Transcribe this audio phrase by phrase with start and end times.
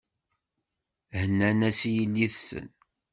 [1.19, 2.67] Hennan-as i yelli-tsen.